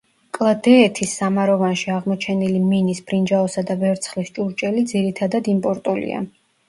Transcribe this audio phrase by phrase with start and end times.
[0.35, 6.25] კლდეეთის სამაროვანში აღმოჩენილი მინის, ბრინჯაოსა და ვერცხლის ჭურჭელი ძირითადად იმპორტულია.